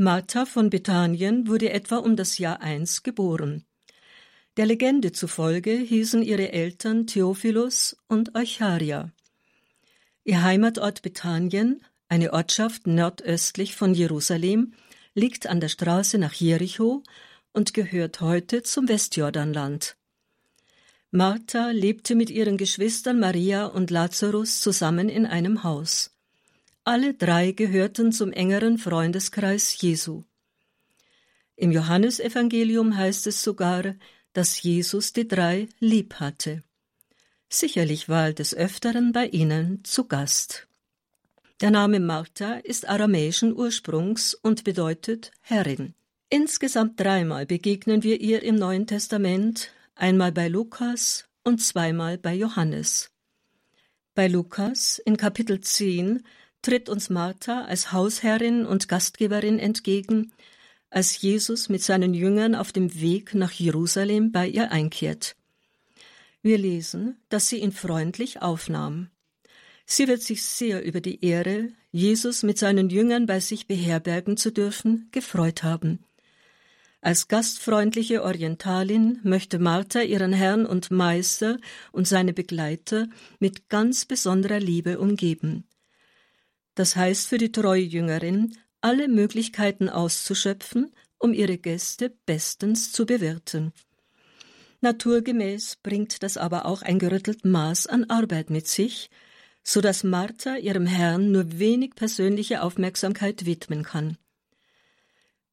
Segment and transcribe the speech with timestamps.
[0.00, 3.64] Martha von Bethanien wurde etwa um das Jahr 1 geboren.
[4.56, 9.12] Der Legende zufolge hießen ihre Eltern Theophilus und Eucharia.
[10.22, 14.72] Ihr Heimatort Bethanien, eine Ortschaft nordöstlich von Jerusalem,
[15.14, 17.02] liegt an der Straße nach Jericho
[17.52, 19.96] und gehört heute zum Westjordanland.
[21.10, 26.16] Martha lebte mit ihren Geschwistern Maria und Lazarus zusammen in einem Haus.
[26.90, 30.22] Alle drei gehörten zum engeren Freundeskreis Jesu.
[31.54, 33.94] Im Johannesevangelium heißt es sogar,
[34.32, 36.62] dass Jesus die drei lieb hatte.
[37.50, 40.66] Sicherlich war er des Öfteren bei ihnen zu Gast.
[41.60, 45.92] Der Name Martha ist aramäischen Ursprungs und bedeutet Herrin.
[46.30, 53.10] Insgesamt dreimal begegnen wir ihr im Neuen Testament, einmal bei Lukas und zweimal bei Johannes.
[54.14, 56.24] Bei Lukas in Kapitel 10
[56.62, 60.32] tritt uns Martha als Hausherrin und Gastgeberin entgegen,
[60.90, 65.36] als Jesus mit seinen Jüngern auf dem Weg nach Jerusalem bei ihr einkehrt.
[66.42, 69.10] Wir lesen, dass sie ihn freundlich aufnahm.
[69.84, 74.52] Sie wird sich sehr über die Ehre, Jesus mit seinen Jüngern bei sich beherbergen zu
[74.52, 76.04] dürfen, gefreut haben.
[77.00, 81.58] Als gastfreundliche Orientalin möchte Martha ihren Herrn und Meister
[81.92, 85.64] und seine Begleiter mit ganz besonderer Liebe umgeben.
[86.78, 93.72] Das heißt für die treue Jüngerin, alle Möglichkeiten auszuschöpfen, um ihre Gäste bestens zu bewirten.
[94.80, 99.10] Naturgemäß bringt das aber auch ein gerüttelt Maß an Arbeit mit sich,
[99.64, 104.16] so dass Martha ihrem Herrn nur wenig persönliche Aufmerksamkeit widmen kann.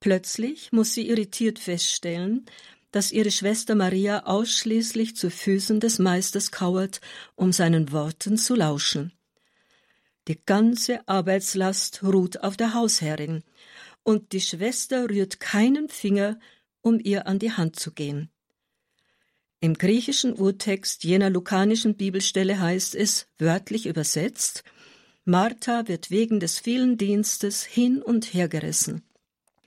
[0.00, 2.44] Plötzlich muss sie irritiert feststellen,
[2.90, 7.00] dass ihre Schwester Maria ausschließlich zu Füßen des Meisters kauert,
[7.34, 9.13] um seinen Worten zu lauschen.
[10.26, 13.42] Die ganze Arbeitslast ruht auf der Hausherrin,
[14.02, 16.38] und die Schwester rührt keinen Finger,
[16.80, 18.30] um ihr an die Hand zu gehen.
[19.60, 24.62] Im griechischen Urtext jener lukanischen Bibelstelle heißt es, wörtlich übersetzt,
[25.24, 29.02] Martha wird wegen des vielen Dienstes hin und her gerissen.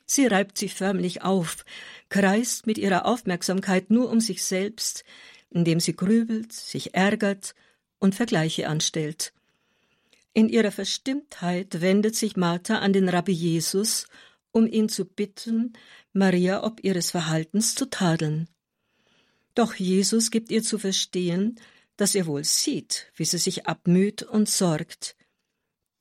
[0.05, 1.65] Sie reibt sich förmlich auf,
[2.09, 5.03] kreist mit ihrer Aufmerksamkeit nur um sich selbst,
[5.49, 7.55] indem sie grübelt, sich ärgert
[7.97, 9.33] und Vergleiche anstellt.
[10.37, 14.05] In ihrer Verstimmtheit wendet sich Martha an den Rabbi Jesus,
[14.51, 15.73] um ihn zu bitten,
[16.13, 18.47] Maria ob ihres Verhaltens zu tadeln.
[19.55, 21.59] Doch Jesus gibt ihr zu verstehen,
[21.95, 25.15] dass er wohl sieht, wie sie sich abmüht und sorgt.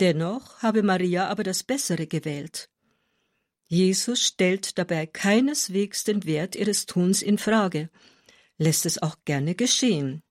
[0.00, 2.68] Dennoch habe Maria aber das Bessere gewählt.
[3.68, 7.88] Jesus stellt dabei keineswegs den Wert ihres Tuns in Frage,
[8.58, 10.22] lässt es auch gerne geschehen.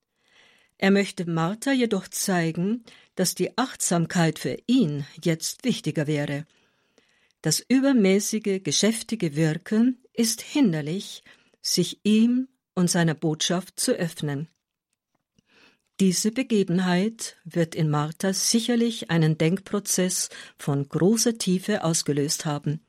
[0.78, 6.46] Er möchte Martha jedoch zeigen, dass die Achtsamkeit für ihn jetzt wichtiger wäre.
[7.40, 11.22] Das übermäßige, geschäftige Wirken ist hinderlich,
[11.62, 14.48] sich ihm und seiner Botschaft zu öffnen.
[15.98, 20.28] Diese Begebenheit wird in Martha sicherlich einen Denkprozess
[20.58, 22.80] von großer Tiefe ausgelöst haben.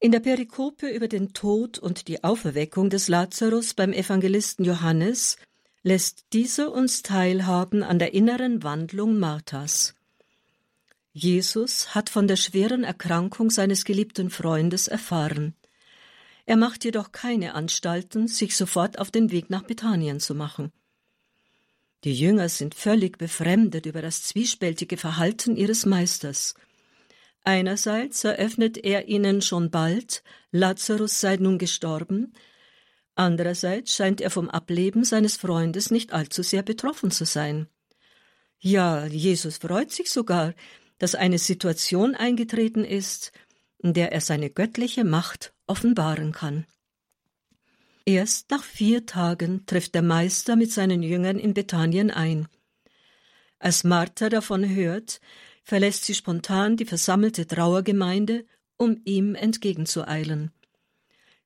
[0.00, 5.38] In der Perikope über den Tod und die Auferweckung des Lazarus beim Evangelisten Johannes
[5.82, 9.94] lässt dieser uns teilhaben an der inneren Wandlung Marthas.
[11.12, 15.54] Jesus hat von der schweren Erkrankung seines geliebten Freundes erfahren.
[16.46, 20.72] Er macht jedoch keine Anstalten, sich sofort auf den Weg nach Bethanien zu machen.
[22.04, 26.54] Die Jünger sind völlig befremdet über das zwiespältige Verhalten ihres Meisters.
[27.42, 32.32] Einerseits eröffnet er ihnen schon bald, Lazarus sei nun gestorben,
[33.14, 37.68] Andererseits scheint er vom Ableben seines Freundes nicht allzu sehr betroffen zu sein.
[38.58, 40.54] Ja, Jesus freut sich sogar,
[40.98, 43.32] dass eine Situation eingetreten ist,
[43.78, 46.66] in der er seine göttliche Macht offenbaren kann.
[48.04, 52.48] Erst nach vier Tagen trifft der Meister mit seinen Jüngern in Bethanien ein.
[53.58, 55.20] Als Martha davon hört,
[55.62, 58.46] verlässt sie spontan die versammelte Trauergemeinde,
[58.76, 60.50] um ihm entgegenzueilen.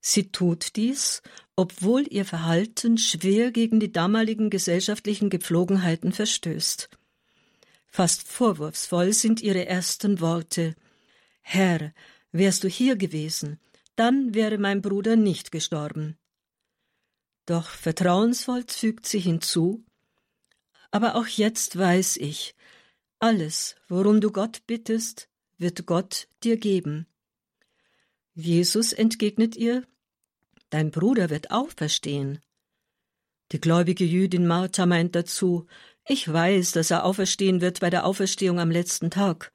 [0.06, 1.22] Sie tut dies,
[1.56, 6.90] obwohl ihr Verhalten schwer gegen die damaligen gesellschaftlichen Gepflogenheiten verstößt.
[7.86, 10.74] Fast vorwurfsvoll sind ihre ersten Worte
[11.40, 11.94] Herr,
[12.32, 13.58] wärst du hier gewesen,
[13.96, 16.18] dann wäre mein Bruder nicht gestorben.
[17.46, 19.86] Doch vertrauensvoll fügt sie hinzu
[20.90, 22.54] Aber auch jetzt weiß ich,
[23.20, 27.06] alles, worum du Gott bittest, wird Gott dir geben.
[28.34, 29.86] Jesus entgegnet ihr
[30.74, 32.40] Dein Bruder wird auferstehen.
[33.52, 35.68] Die gläubige Jüdin Martha meint dazu,
[36.04, 39.52] ich weiß, dass er auferstehen wird bei der Auferstehung am letzten Tag.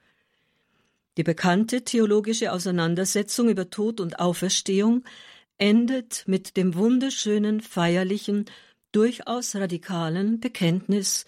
[1.18, 5.04] Die bekannte theologische Auseinandersetzung über Tod und Auferstehung
[5.58, 8.46] endet mit dem wunderschönen, feierlichen,
[8.90, 11.26] durchaus radikalen Bekenntnis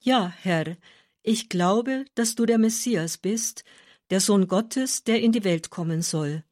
[0.00, 0.78] Ja, Herr,
[1.22, 3.64] ich glaube, dass du der Messias bist,
[4.08, 6.42] der Sohn Gottes, der in die Welt kommen soll.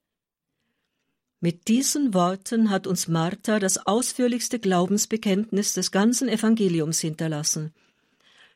[1.41, 7.73] Mit diesen Worten hat uns Martha das ausführlichste Glaubensbekenntnis des ganzen Evangeliums hinterlassen.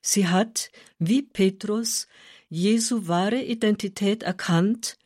[0.00, 2.08] Sie hat, wie Petrus,
[2.48, 4.98] Jesu wahre Identität erkannt,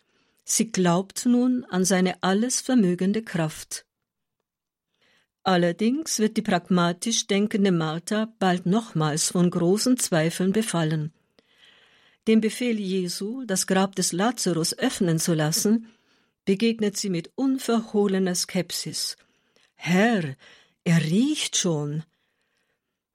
[0.43, 3.84] sie glaubt nun an seine alles vermögende Kraft.
[5.43, 11.12] Allerdings wird die pragmatisch denkende Martha bald nochmals von großen Zweifeln befallen.
[12.26, 15.87] Dem Befehl Jesu, das Grab des Lazarus öffnen zu lassen,
[16.46, 19.19] begegnet sie mit unverhohlener Skepsis.
[19.75, 20.37] Herr,
[20.84, 22.04] er riecht schon.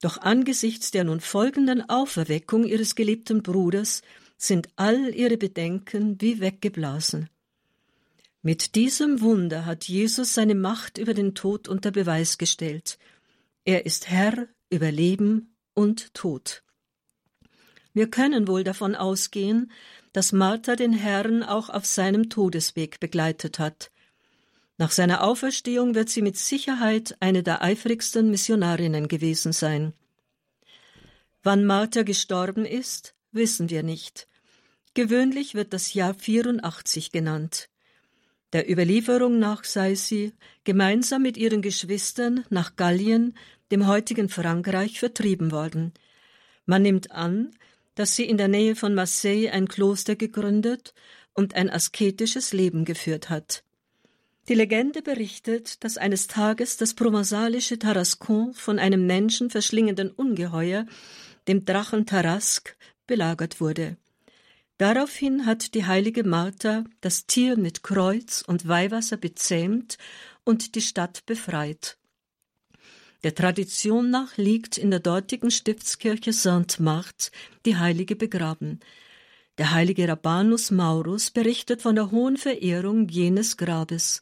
[0.01, 4.03] Doch angesichts der nun folgenden Auferweckung ihres geliebten Bruders
[4.37, 7.29] sind all ihre Bedenken wie weggeblasen.
[8.43, 12.97] Mit diesem Wunder hat Jesus seine Macht über den Tod unter Beweis gestellt.
[13.65, 16.63] Er ist Herr über Leben und Tod.
[17.93, 19.71] Wir können wohl davon ausgehen,
[20.13, 23.91] dass Martha den Herrn auch auf seinem Todesweg begleitet hat.
[24.77, 29.93] Nach seiner Auferstehung wird sie mit Sicherheit eine der eifrigsten Missionarinnen gewesen sein.
[31.43, 34.27] Wann Martha gestorben ist, wissen wir nicht.
[34.93, 37.69] Gewöhnlich wird das Jahr 84 genannt.
[38.53, 40.33] Der Überlieferung nach sei sie
[40.65, 43.37] gemeinsam mit ihren Geschwistern nach Gallien,
[43.71, 45.93] dem heutigen Frankreich, vertrieben worden.
[46.65, 47.51] Man nimmt an,
[47.95, 50.93] dass sie in der Nähe von Marseille ein Kloster gegründet
[51.33, 53.63] und ein asketisches Leben geführt hat.
[54.47, 60.85] Die Legende berichtet, dass eines Tages das provenzalische Tarascon von einem Menschen verschlingenden Ungeheuer,
[61.47, 62.73] dem Drachen Tarasque,
[63.05, 63.97] belagert wurde.
[64.77, 69.99] Daraufhin hat die heilige Martha das Tier mit Kreuz und Weihwasser bezähmt
[70.43, 71.97] und die Stadt befreit.
[73.23, 77.29] Der Tradition nach liegt in der dortigen Stiftskirche Sainte-Marthe
[77.65, 78.79] die Heilige begraben.
[79.57, 84.21] Der heilige Rabbanus Maurus berichtet von der hohen Verehrung jenes Grabes.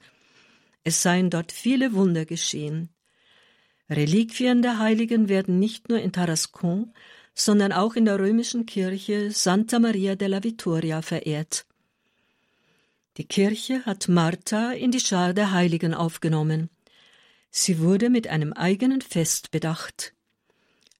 [0.83, 2.89] Es seien dort viele Wunder geschehen.
[3.89, 6.93] Reliquien der Heiligen werden nicht nur in Tarascon,
[7.33, 11.65] sondern auch in der römischen Kirche Santa Maria della Vittoria verehrt.
[13.17, 16.69] Die Kirche hat Martha in die Schar der Heiligen aufgenommen.
[17.51, 20.13] Sie wurde mit einem eigenen Fest bedacht.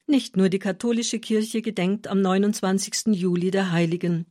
[0.07, 3.15] Nicht nur die katholische Kirche gedenkt am 29.
[3.15, 4.25] Juli der Heiligen.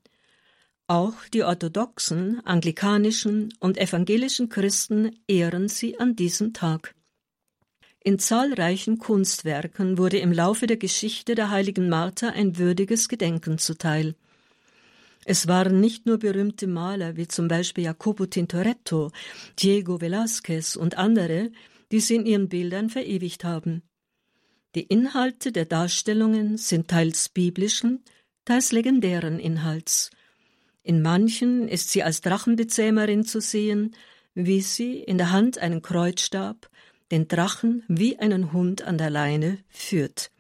[0.88, 6.94] Auch die orthodoxen, anglikanischen und evangelischen Christen ehren sie an diesem Tag.
[8.03, 14.14] In zahlreichen Kunstwerken wurde im Laufe der Geschichte der heiligen Martha ein würdiges Gedenken zuteil.
[15.25, 19.11] Es waren nicht nur berühmte Maler wie zum Beispiel Jacopo Tintoretto,
[19.59, 21.50] Diego Velázquez und andere,
[21.93, 23.82] die sie in ihren Bildern verewigt haben.
[24.75, 28.05] Die Inhalte der Darstellungen sind teils biblischen,
[28.44, 30.11] teils legendären Inhalts.
[30.82, 33.94] In manchen ist sie als Drachenbezähmerin zu sehen,
[34.35, 36.70] wie sie in der Hand einen Kreuzstab
[37.11, 40.31] den Drachen wie einen Hund an der Leine führt.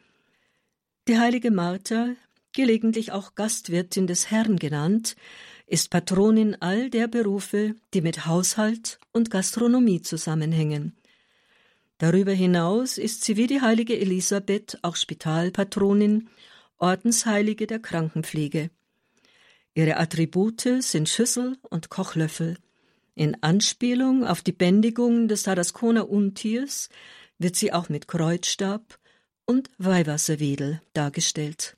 [1.08, 2.14] Die heilige Martha,
[2.52, 5.16] gelegentlich auch Gastwirtin des Herrn genannt,
[5.66, 10.97] ist Patronin all der Berufe, die mit Haushalt und Gastronomie zusammenhängen.
[11.98, 16.28] Darüber hinaus ist sie wie die heilige Elisabeth auch Spitalpatronin,
[16.78, 18.70] Ordensheilige der Krankenpflege.
[19.74, 22.58] Ihre Attribute sind Schüssel und Kochlöffel.
[23.14, 26.88] In Anspielung auf die Bändigung des Tarasconer Untiers
[27.38, 28.98] wird sie auch mit Kreuzstab
[29.44, 31.77] und Weihwasserwedel dargestellt.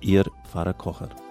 [0.00, 1.23] Ihr Pfarrer Kocher.